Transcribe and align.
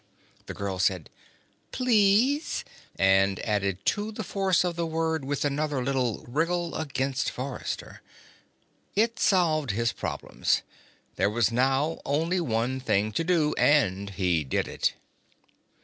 The 0.47 0.55
girl 0.55 0.79
said: 0.79 1.11
"Please," 1.71 2.65
and 2.95 3.39
added 3.41 3.85
to 3.85 4.11
the 4.11 4.23
force 4.23 4.63
of 4.63 4.75
the 4.75 4.87
word 4.87 5.23
with 5.23 5.45
another 5.45 5.83
little 5.83 6.25
wriggle 6.27 6.73
against 6.73 7.29
Forrester. 7.29 8.01
It 8.95 9.19
solved 9.19 9.69
his 9.69 9.93
problems. 9.93 10.63
There 11.17 11.29
was 11.29 11.51
now 11.51 11.99
only 12.03 12.39
one 12.41 12.79
thing 12.79 13.11
to 13.11 13.23
do, 13.23 13.53
and 13.59 14.09
he 14.09 14.43
did 14.43 14.67
it. 14.67 14.95